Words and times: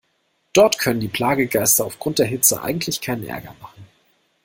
Dort 0.53 0.79
können 0.79 0.99
die 0.99 1.07
Plagegeister 1.09 1.85
aufgrund 1.85 2.17
der 2.17 2.25
Hitze 2.25 2.63
eigentlich 2.63 3.01
keinen 3.01 3.23
Ärger 3.25 3.55
machen. 3.61 3.85